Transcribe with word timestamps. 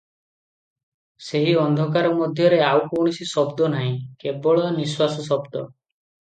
ସେହି 1.25 1.51
ଅନ୍ଧକାର 1.63 2.13
ମଧ୍ୟରେ 2.21 2.57
ଆଉ 2.69 2.81
କୌଣସି 2.95 3.29
ଶବ୍ଦ 3.33 3.69
ନାହିଁ, 3.75 3.93
କେବଳ 4.25 4.65
ନିଶ୍ୱାସ 4.81 5.29
ଶବ୍ଦ। 5.29 5.63